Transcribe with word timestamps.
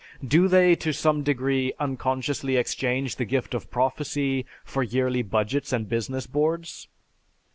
Do 0.27 0.47
they 0.47 0.73
to 0.77 0.93
some 0.93 1.21
degree 1.21 1.73
unconsciously 1.79 2.55
exchange 2.57 3.17
the 3.17 3.23
gift 3.23 3.53
of 3.53 3.69
prophecy 3.69 4.47
for 4.65 4.81
yearly 4.81 5.21
budgets 5.21 5.71
and 5.71 5.87
business 5.87 6.25
boards?" 6.25 6.87